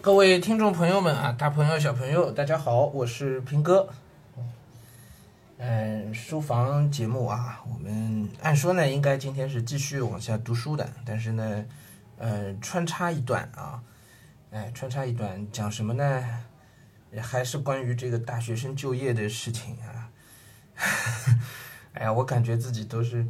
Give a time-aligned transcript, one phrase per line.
[0.00, 3.86] 各位听众朋友们啊，大朋友小朋友，大家好，我是平哥。
[5.58, 11.66] 嗯，书房节目啊，我们按说呢，应该今天是继续往下读书的，但是呢，
[12.16, 13.82] 呃，穿插一段啊，
[14.50, 16.24] 哎，穿插一段讲什么呢？
[17.20, 20.08] 还是关于这个大学生就业的事情啊。
[21.92, 23.26] 哎呀，我感觉自己都是，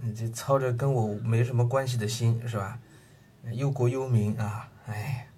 [0.00, 2.76] 嗯，这操着跟我没什么关系的心，是吧？
[3.52, 5.28] 忧国忧民啊，哎，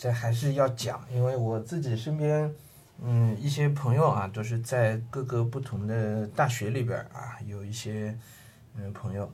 [0.00, 2.50] 这还是要讲，因为我自己身边。
[3.02, 8.16] 嗯，一些朋友啊，都是在各个不同的大学里边啊，有一些
[8.76, 9.30] 嗯朋友，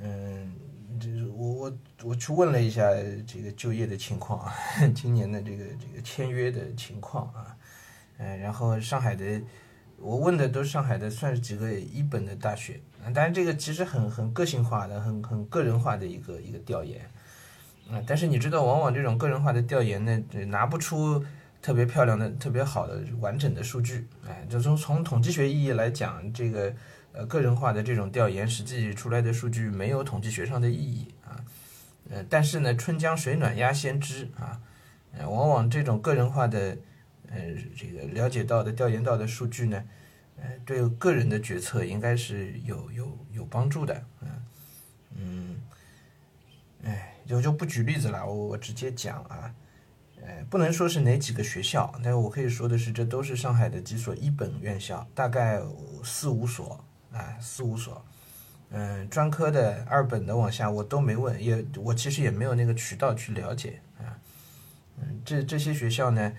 [0.00, 0.52] 嗯，
[1.00, 2.82] 就是我我我去问了一下
[3.24, 4.52] 这个就业的情况啊，
[4.94, 7.56] 今年的这个这个签约的情况啊，
[8.18, 9.40] 嗯，然后上海的，
[9.96, 12.80] 我问的都是上海的，算是几个一本的大学，
[13.14, 17.00] 当然这个其实很很个性化的，很很个人化的一个一个调研，
[17.90, 21.24] 啊，但是你知道，往往这种个人化的调研呢，拿不出。
[21.62, 26.74] 特别漂亮的、特别好的、完整的数据，哎，就从从统计学意义来讲，这个
[27.12, 31.36] 呃个人化的这种调研，实际出来的数据没有统计学上的意义啊，
[32.08, 34.58] 呃，但是呢，春江水暖鸭先知啊，
[35.12, 36.78] 呃，往往这种个人化的
[37.28, 37.38] 呃
[37.76, 39.84] 这个了解到的、调研到的数据呢，
[40.40, 44.28] 呃，对个人的决策应该是有有有帮助的，嗯，
[47.34, 49.54] 我就不举例子了，我我直接讲啊。
[50.22, 55.58] 呃，不能说是哪几个学校，但我可以说的是，这都是上海的几所一本院校，大概
[56.04, 58.04] 四五所啊，四五所。
[58.68, 64.12] 嗯，专科的、二本的往下我都没问，也我其实也没有那个渠道去了解啊。
[64.98, 66.32] 嗯，这这些学校呢，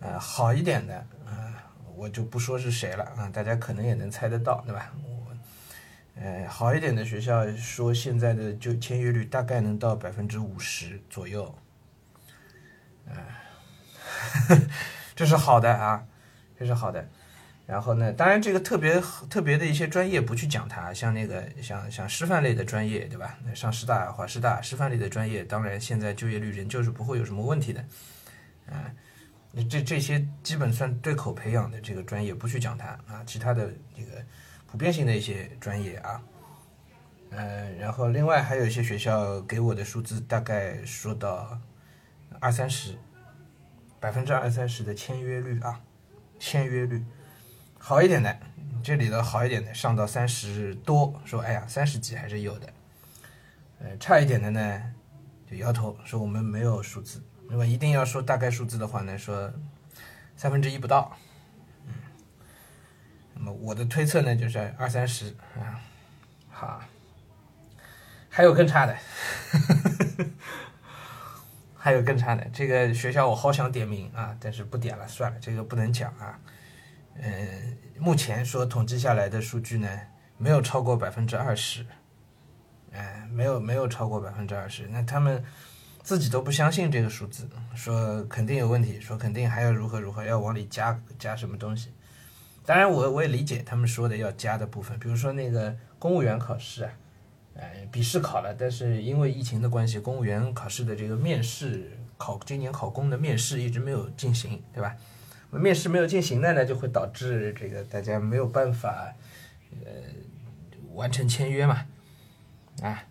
[0.00, 4.92] 呃，好一点的啊，我就不说是谁了啊，大家可能也能猜得到，对吧？
[6.22, 11.52] 呃，好一点的学校说现在的就签约率大概能到百分之五十左右。
[13.08, 14.68] 嗯，
[15.16, 16.06] 这是好的啊，
[16.56, 17.04] 这是好的。
[17.66, 23.36] 然后呢，当然这个特别特别的一些专业不去讲它，像那个像像师范类的专业，对吧？
[23.54, 27.84] 上师大、华师大师范类的专业，当然现在就业率仍旧是不会有什么问题的。
[28.70, 28.86] 啊，
[29.68, 34.22] 这这些基本算对口培养的这个专业不去讲它啊，其他的这个
[34.72, 36.22] 普遍性的一些专业啊，
[37.30, 41.60] 嗯，然后另外还有一些学校给我的数字大概说到。
[42.40, 42.96] 二三十，
[44.00, 45.80] 百分之二三十的签约率啊，
[46.40, 47.04] 签约率
[47.78, 48.36] 好一点的，
[48.82, 52.72] 这里的好一点的上到三十多，说哎呀三十几还是有的，
[53.80, 54.82] 呃差一点的呢
[55.48, 59.52] 就摇头说我们没有数字，如果一定要说大概数字的话呢，说
[60.34, 61.16] 三分之一不到，
[63.50, 65.80] 我的推测呢就是二三十啊，
[66.50, 66.80] 好，
[68.28, 68.96] 还有更差的。
[71.84, 76.38] 还有更差的，这个学校我好想点名啊，但是不点了，算了，这个不能讲啊。
[77.16, 79.88] 嗯，目前说统计下来的数据呢，
[80.38, 81.84] 没有超过百分之二十，
[82.92, 85.42] 哎，没有没有超过百分之二十，那他们
[86.04, 91.92] 自己都不相信这个数字，说肯定有问题，说肯定还要如何如何，要往里加加什么东西。
[92.64, 96.92] 当然，我我也理解他们说的要加的部分，比如说那个公务员考试啊。
[97.54, 104.96] 哎，笔试考了，但是因为疫情的关系，公务员考试的这个面试考今年考公的面试一直没有进行，对吧？
[105.50, 109.14] 面试没有进行的呢，就会导致这个大家没有办法
[109.84, 109.92] 呃
[110.94, 111.84] 完成签约嘛，
[112.80, 113.04] 啊，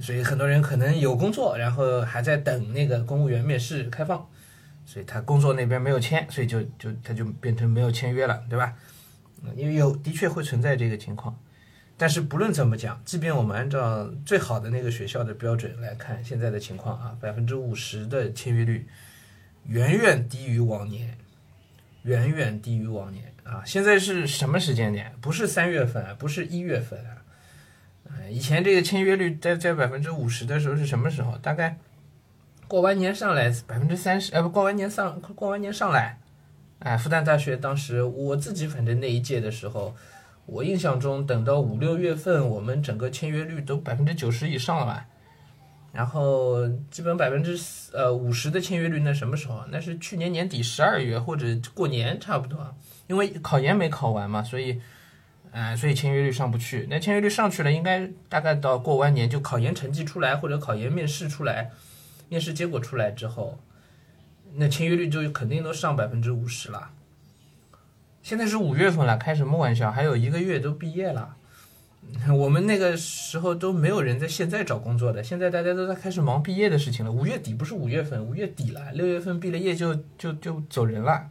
[0.00, 4.24] 所以很多人可能有工作，然后还在等那个公务员面试开放，
[4.84, 8.74] 所以他工作那边没有签，所以就就他就变成没有签约了，对吧？
[9.56, 11.38] 因为有的确会存在这个情况。
[11.96, 18.88] 但是不论怎么讲，即便我们按照最好的那个学校的标准来看，现在的情况啊，百分之五十的签约率，
[19.66, 21.16] 远远低于往年，
[22.02, 23.62] 远远低于往年啊！
[23.64, 25.12] 现在是什么时间点？
[25.20, 27.22] 不是三月份啊，不是一月份啊，
[28.28, 31.38] 以前这个签约率在在百分之五十的时候是什么时候？
[31.38, 31.78] 大概
[32.68, 36.18] 过完年上来百分之三十，哎不，过完年上过完年上来，
[36.78, 39.94] 哎，复旦大学当时我自己反正那一届的时候。
[40.46, 45.06] 我印象中，等到五六月份，我们整个签约率都百分之九十以上了吧？
[45.90, 47.58] 然后基本百分之
[47.94, 49.64] 呃五十的签约率，那什么时候？
[49.70, 52.74] 那是去年年底十二月或者过年差不多，
[53.06, 54.78] 因为考研没考完嘛，所以，
[55.50, 56.86] 呃，所以签约率上不去。
[56.90, 61.70] 那签约率上去了，应该大概到过完年就考研成绩出来或者考研面试出来，
[62.28, 63.58] 面试结果出来之后，
[64.54, 66.90] 那签约率就肯定都上百分之五十了。
[68.22, 69.90] 现在是五月份了，开什么玩笑？
[69.90, 71.36] 还有一个月都毕业了，
[72.34, 77.12] 我们那个时候都没有人在现在找工作的，现在大家都在开始忙毕业的事情了。
[77.12, 81.28] 五月底不是五月份，五月底了，六月份毕了业就就就走人了，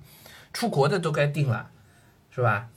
[0.53, 1.69] 出国的都该定了，
[2.29, 2.69] 是吧？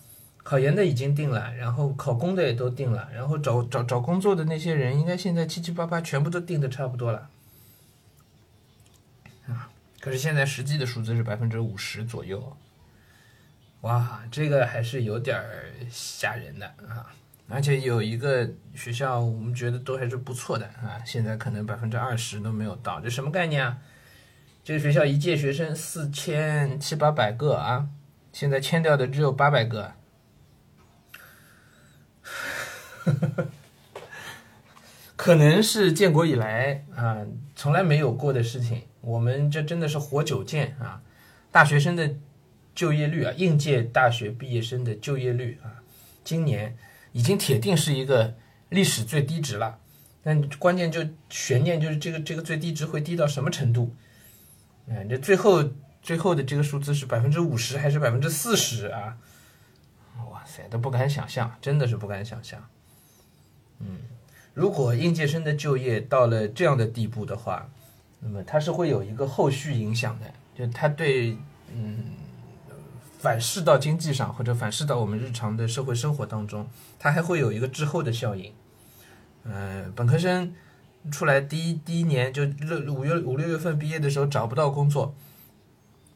[0.43, 7.29] 考研的已经定了，然后考公的也都定了，然后找找找工作的那些人，应该现在七七八八全部都定的差不多了，
[10.07, 12.57] 可是现在实际的数字是百分之五十左右，
[13.81, 15.37] 哇，这个还是有点
[15.91, 17.13] 吓人的啊！
[17.49, 23.79] 而且有一个学校，我们觉得都还是不错的啊，现在可能百分之二十都没有到，这什么概念啊？
[24.63, 27.89] 这个学校一届学生四千七八百个啊，
[28.33, 29.95] 现在签掉的只有八百个，
[35.17, 37.27] 可能是建国以来啊
[37.57, 38.83] 从来没有过的事情。
[39.07, 41.01] 我们这真的是活久见啊！
[41.53, 42.15] 大学生的
[42.75, 45.81] 就业率啊，应届大学毕业生的就业率啊，
[46.23, 46.77] 今年。
[47.13, 48.35] 已经铁定是一个
[48.69, 49.79] 历史最低值了，
[50.23, 51.01] 但关键就
[51.31, 53.97] 悬念就是这个这个最低值会低到什么程度？
[54.87, 55.65] 嗯，这最后
[56.03, 59.17] 最后的这个数字是百分之五十还是百分之四十啊？
[60.31, 62.69] 哇塞，都不敢想象，真的是不敢想象。
[63.79, 63.97] 嗯，
[64.53, 67.71] 如果应届生的就业到了这样的地步的话，
[68.27, 71.39] 那么它是会有一个后续影响的，就它对
[71.73, 71.97] 嗯。
[73.19, 78.53] 反噬到经济上，或者反噬到我们日常的社会生活当中，它还会有一个滞后的效应。
[79.43, 80.55] 嗯，本科生
[81.11, 85.15] 出来第一第一年就六五月五六月份毕业的时候找不到工作，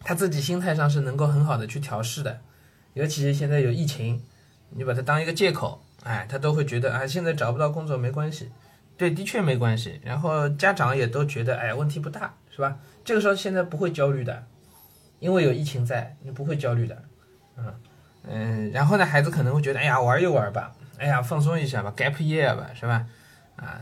[0.04, 2.40] 他自己心态上是能够很好的去调试的。
[2.92, 4.22] 尤其是现在有疫情，
[4.68, 8.50] 你把它当一个借口，哎，他都会觉得啊，现在找不到工作没关系。
[9.00, 9.98] 对，的确没关系。
[10.04, 12.76] 然后家长也都觉得，哎，问题不大，是吧？
[13.02, 14.44] 这个时候现在不会焦虑的。
[15.20, 17.02] 因为有疫情在，你不会焦虑的，
[17.56, 17.74] 嗯
[18.28, 23.06] 嗯，然后呢，孩子可能会觉得，哎呀，玩一玩吧，哎呀，放松一下吧，gap year 吧，是吧？
[23.56, 23.80] 啊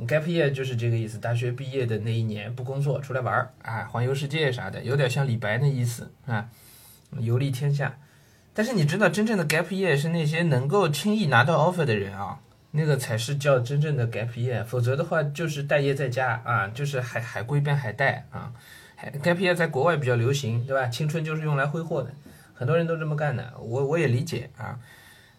[0.00, 6.48] ，gap year 就是这个意思，大学毕业的那一年不工作，出来玩儿，啊，环游世界啥的，有点像李白那意思啊，
[7.18, 7.98] 游历天下。
[8.54, 12.40] 但是你知道，真正的 gap year 是那些能够轻易拿到 offer 的人啊，
[12.76, 18.52] 那个才是叫真正的 gap year，否则的话就是待业在家啊，就是海海归边海带啊。
[19.22, 20.88] gap year 在国外比较流行，对吧？
[20.88, 22.10] 青春就是用来挥霍的，
[22.52, 23.54] 很多人都这么干的。
[23.60, 24.76] 我我也理解啊，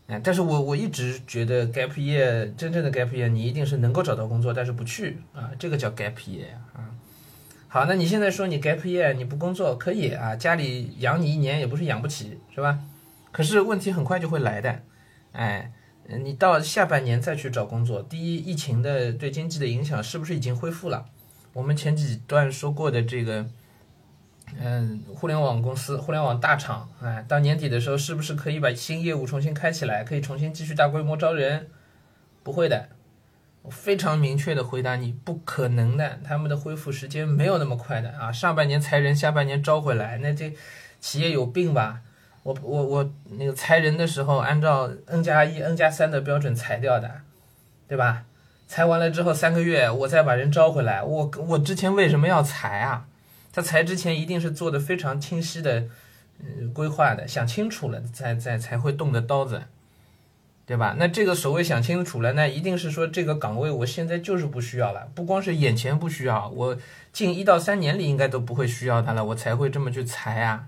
[0.08, 6.88] 嗯，但是我我一直觉得 gap year 真正的 gap year，你一定是能够找到工作，但是不去啊，这个叫 gap year 啊。
[7.68, 12.80] 好，那你现在说你 gap year 你不工作可以啊，家里养你一年也不是养不起，是吧？
[13.34, 14.80] 可是问题很快就会来的，
[15.34, 15.70] 哎，
[16.08, 21.06] 你到下半年再去找工作，第一，疫情的对经济的影响是不是已经恢复了？
[21.54, 23.46] 我们前几段说过的这个，
[24.60, 31.68] 嗯，互联网公司、互联网大厂，哎，到年底的时候，是不是可以把新业务重新开起来，可以重新继续大规模招人？
[32.44, 32.90] 不会的，
[33.64, 38.32] 我非常明确的回答你，不可能的，他们的恢复时间没有那么快的啊！
[38.32, 40.54] 上半年裁人，下半年招回来，那这
[41.00, 42.02] 企业有病吧？
[42.46, 47.10] 我我我那个裁人的时候，按照 N 加一、N 加三的标准裁掉的，
[47.88, 48.26] 对吧？
[48.68, 51.02] 裁完了之后三个月，我再把人招回来。
[51.02, 53.08] 我我之前为什么要裁啊？
[53.52, 55.86] 他裁之前一定是做的非常清晰的，
[56.40, 59.64] 嗯，规划的，想清楚了才才才会动的刀子，
[60.68, 60.96] 对吧？
[61.00, 66.78] 那这个所谓想清楚了，那一定是说这个岗位我现在就是不需要了，不光是眼前不需要，我
[67.12, 70.68] 近一到三年里应该都不会需要他了，我才会这么去裁啊，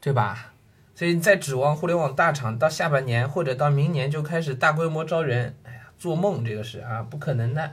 [0.00, 0.52] 对吧？
[0.94, 5.54] 所以在指望互联网大厂到下半年或者到明年就开始大规模招人。
[5.64, 7.72] 哎呀做梦，这个是啊，不可能的。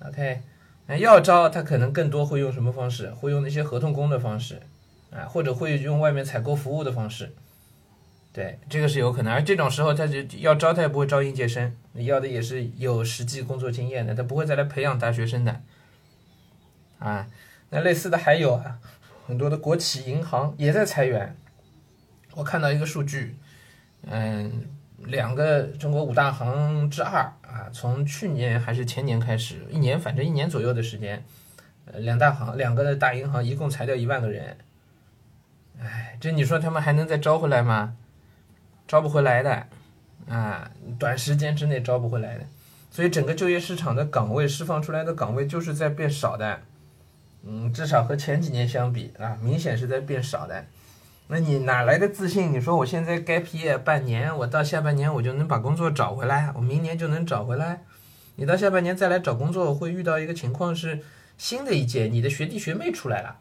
[0.00, 0.42] OK，
[0.86, 3.10] 那要招他可能更多会用什么方式？
[3.10, 4.60] 会用那些合同工的方式，
[5.10, 7.34] 啊，或者会用外面采购服务的方式。
[8.32, 9.32] 对，这个是有可能。
[9.32, 15.62] 而这种时候，他就要招，他也不会招应届生，要的也是有实际工作经验的，他不会再来培养大学生的。
[16.98, 17.26] 啊，
[17.70, 18.78] 那类似的还有啊，
[19.26, 21.36] 很多的国企银行也在裁员。
[22.34, 23.36] 我看到一个数据，
[24.02, 24.70] 嗯。
[25.04, 31.22] 两个中国五大行之二啊，从去年还是前年开始，一年反正一年左右的时间，
[31.84, 34.56] 呃，两大行两个的大银行一共裁掉一万个人，
[35.78, 37.94] 哎，这你说他们还能再招回来吗？
[38.88, 39.66] 招不回来的，
[40.28, 42.46] 啊，短时间之内招不回来的，
[42.90, 46.62] 所以整个就业市场的岗位释放出来的岗位就是在变少的，
[47.48, 50.64] 嗯，至少和前几年相比啊，明显是在变少的。
[51.28, 52.52] 那你哪来的自信？
[52.52, 57.84] 你说我现在该毕业半年，我到下半年我就能把工作找回来，我明年就能找回来。
[58.36, 61.00] 你到下半年再来找工作，会遇到一个情况是，
[61.38, 63.38] 新的一届你的学弟学妹出来了，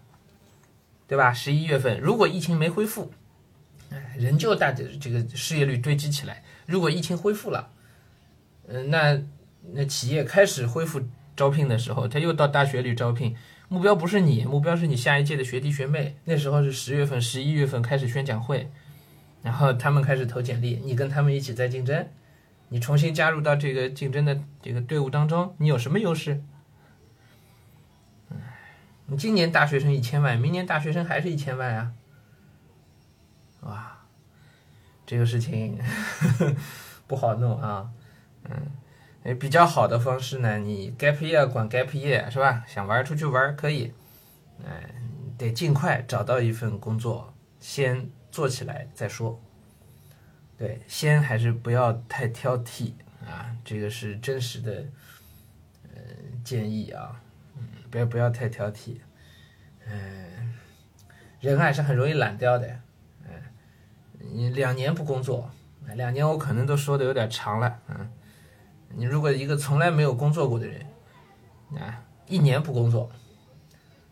[1.07, 1.33] 对吧？
[1.33, 3.11] 十一月份如果疫情没恢复，
[3.91, 6.43] 哎，仍旧大这个失业率堆积起来。
[6.65, 7.69] 如果疫情恢复了，
[8.67, 9.21] 嗯，那
[9.73, 11.01] 那企业开始恢复
[11.35, 13.35] 招聘的时候，他又到大学里招聘，
[13.67, 16.15] 目标不是你，目标是你下一届的学弟学妹。
[16.25, 18.69] 那时候是十月份、十一月份开始宣讲会，
[19.41, 22.07] 然后他们开始投简历，你跟他们一起在竞争，
[22.69, 26.43] 你重新加入到这个竞争的这个队伍当中，你有什么优势？
[29.07, 31.91] 你今年大学生一千万，明年大学生还是一千万啊？
[33.61, 33.97] 哇，
[35.05, 35.79] 这个事情
[37.07, 37.89] 不好弄啊。
[38.49, 38.67] 嗯，
[39.33, 42.63] 比较好的方式呢，你 gap year 管 gap year 是吧？
[42.67, 43.91] 想玩出去玩可以，
[44.63, 44.87] 哎，
[45.35, 49.41] 得尽快找到一份工作，先做起来再说。
[50.55, 52.93] 对，先还是不要太挑剔
[53.25, 54.85] 啊，这个是真实的，
[55.93, 56.01] 呃，
[56.43, 57.19] 建议啊，
[57.57, 58.97] 嗯，不要不要太挑剔，
[59.87, 60.53] 嗯，
[61.39, 62.79] 人还是很容易懒掉的，
[63.23, 63.31] 嗯，
[64.19, 65.49] 你两年不工作，
[65.95, 68.11] 两年我可能都说的有点长了，嗯。
[68.97, 70.85] 你如果一个从来没有工作过的人，
[71.77, 73.09] 啊，一年不工作，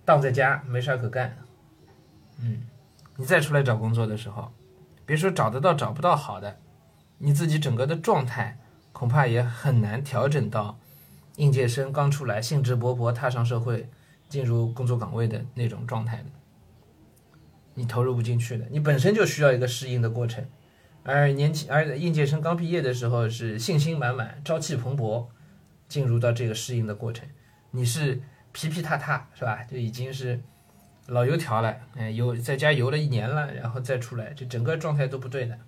[0.03, 1.37] 荡在家没事可干，
[2.39, 2.63] 嗯，
[3.15, 4.51] 你再出来找工作的时候，
[5.05, 6.57] 别说找得到找不到好的，
[7.17, 8.59] 你自己整个的状态
[8.91, 10.77] 恐怕也很难调整到
[11.37, 13.89] 应届生刚出来兴致勃勃踏上社会
[14.27, 16.25] 进入工作岗位的那种状态的，
[17.73, 20.45] 你投入不进去的，你本身就需要一个适应的过程。
[21.05, 25.27] 而年轻，而应届生刚毕业的时候是信心满满、朝气蓬勃，
[25.89, 27.27] 进入到这个适应的过程。
[27.71, 28.21] 你是
[28.53, 29.61] 皮皮塌塌是吧？
[29.69, 30.41] 就已经是
[31.07, 35.59] 老油条了，嗯，游在家游了一年了，然后再出来，这整个状态都不对的，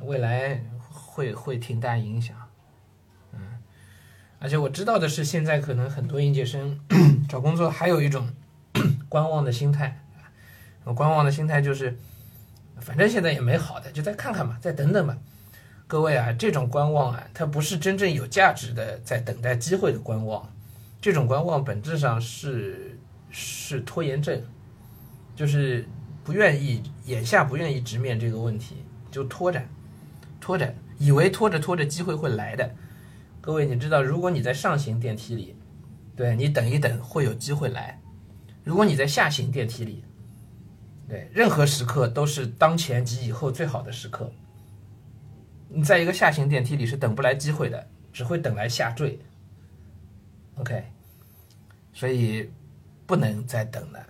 [0.00, 2.36] 未来会会挺大影响。
[3.34, 3.38] 嗯，
[4.40, 6.80] 而且我知道的是，现在可能很多应届生
[7.28, 8.28] 找工作还有一种
[9.08, 10.02] 观望的心态，
[10.82, 11.96] 观望的心态就是。
[12.80, 15.16] 反正现在也没好的，就再看看吧，再等等吧。
[15.86, 20.48] 各位啊，这种观望啊，它不是真正有价值的，在等待机会的观望。
[21.00, 22.98] 这种观望本质上是
[23.30, 24.42] 是拖延症，
[25.36, 25.86] 就是
[26.24, 28.76] 不愿意眼下不愿意直面这个问题，
[29.10, 29.62] 就拖着，
[30.40, 32.68] 拖着，以为拖着拖着机会会来的。
[33.40, 35.54] 各位，你知道，如果你在上行电梯里，
[36.16, 38.00] 对你等一等会有机会来；
[38.64, 40.02] 如果你在下行电梯里，
[41.08, 44.30] 对，任何时刻都是当前及以后最好的时刻。
[45.68, 49.20] 你在一个下行电梯里是等不来机会的，只会等来下坠。
[50.56, 50.84] OK，
[51.92, 52.50] 所以
[53.06, 54.00] 不能再等了。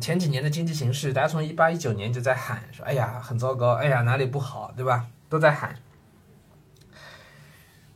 [0.00, 5.74] 前几年的经济形势，大家从一八一九年就在喊说：“哎呀，很糟糕，哎呀，哪里不好，对吧？”都在喊，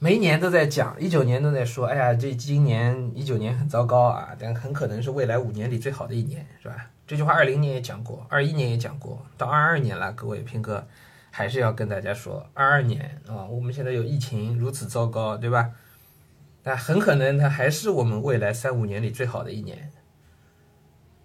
[0.04, 10.86] 每一年都在讲，一九年都在说：“哎呀，这今年一九年很糟糕啊，但很可能是未来五年里最好的一年，是吧？”这句话二零年也讲过，二一年也讲过，到二二年了，各位平哥
[11.30, 15.70] 还是要跟大家说，二二年啊，我们现在有疫情如此糟糕，对吧？
[16.64, 19.90] 那很可能它还是我们未来三五年里最好的一年，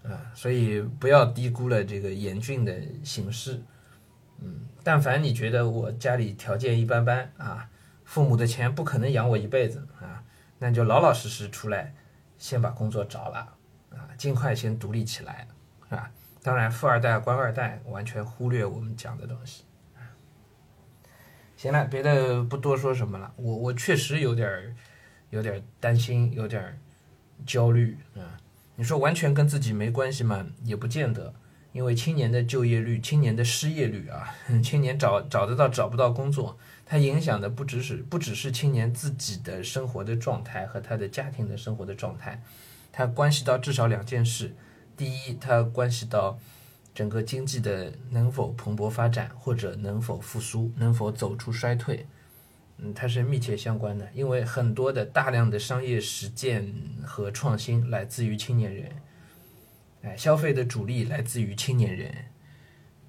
[0.03, 3.61] 啊，所以不要低估了这个严峻的形势。
[4.39, 7.69] 嗯，但凡你觉得我家里条件一般般啊，
[8.09, 10.23] 父母的钱不可能养我一辈子啊，
[10.57, 11.93] 那就老老实实出来，
[12.39, 13.37] 先把工作找了
[13.91, 15.47] 啊，尽快先独立起来。
[15.87, 16.09] 是吧？
[16.41, 19.63] 当然，富二代、官二代完全忽略我们讲的东西。
[21.55, 23.31] 行了，别的不多说什么了。
[23.35, 24.75] 我我确实有点儿
[25.29, 26.81] 有点担心，有点
[27.45, 28.41] 焦虑啊。
[28.75, 30.47] 你说完全跟自己没关系吗？
[30.63, 31.31] 也不见得。
[31.79, 42.43] 因为青年的就业率、青年的失业率啊，青年找找得到找不到工作，它影响的不只是不只是青年自己的生活的状态和他的家庭的生活的状态，
[42.91, 44.53] 它关系到至少两件事。
[44.97, 46.37] 第一，它关系到
[46.93, 52.05] 整个经济的能否蓬勃发展，或者能否复苏，能否走出衰退，
[52.79, 54.05] 嗯，它是密切相关的。
[54.13, 58.91] 因为很多的大量的商业实践和创新来自于青年人，
[60.01, 62.13] 哎，消费的主力来自于青年人，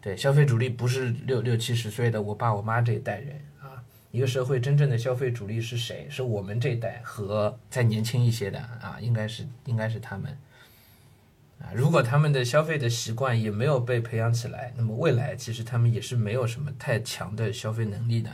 [0.00, 6.08] 对，消费主力不是六六七十岁的我爸我妈这一代人啊，一个社会真正的消费主力是谁？
[6.10, 10.36] 是我们这一代和再年轻一些的啊，应该是应该是他们。
[11.60, 18.30] 啊，如果他们的消费的习惯也没有被培养起来，那么未来其实他们也是没有什么太强的消费能力的。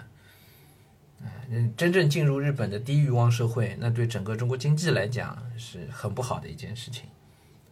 [1.21, 1.29] 啊，
[1.77, 7.05] 真正进入日本的低欲望社会，那对整个中国经济来讲是很不好的一件事情。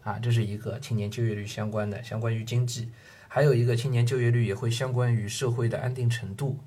[0.05, 2.85] 啊，这是一个青年就业率相关的，相关于经济；
[3.27, 6.59] 还有一个青年就业率也会相关于社会的安定程度。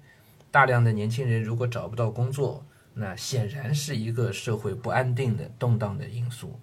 [0.51, 6.59] 大量的年轻人如果找不到工作，那显然是一个社会不安定的动荡的因素。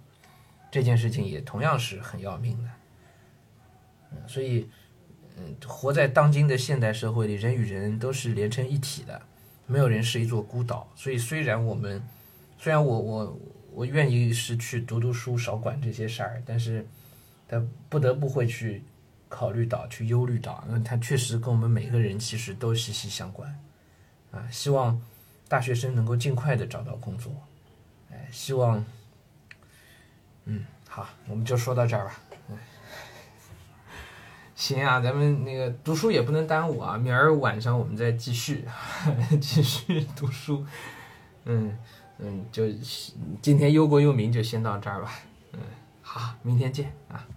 [0.69, 2.69] 这件事情也同样是很要命的，
[4.11, 4.69] 嗯，所以，
[5.37, 9.21] 嗯，活在当今的现代社会里，人与人都是连成一体的，
[9.67, 10.91] 没有人是一座孤岛。
[10.93, 12.05] 所以虽然我们，
[12.57, 13.39] 虽然我我
[13.75, 16.87] 我愿意是去读读书，少管这些事儿，但是
[17.47, 18.81] 他不得不会去
[19.27, 23.53] 考虑到，去忧虑到，因为它确实跟我们每个人其实都息息相关。
[24.31, 25.01] 啊，希望
[25.49, 27.33] 大学生能够尽快的找到工作。
[28.11, 28.83] 哎，希望，
[30.45, 32.19] 嗯，好，我们就说到这儿吧。
[34.55, 38.65] 行啊，咱们那个读书也不能耽误啊，明儿晚上我们再继续，
[39.41, 40.65] 继续读书。
[41.43, 41.77] 嗯
[42.19, 42.63] 嗯，就
[43.41, 45.11] 今天忧国忧民就先到这儿吧。
[45.53, 45.59] 嗯，
[46.01, 47.27] 好，明天见啊。